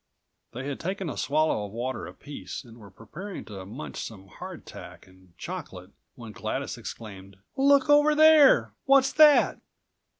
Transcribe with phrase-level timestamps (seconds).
[0.53, 5.05] They had taken a swallow of water apiece and were preparing to munch some hardtack
[5.05, 8.73] and chocolate when Gladys exclaimed: "Look over there.
[8.85, 9.59] What's that?"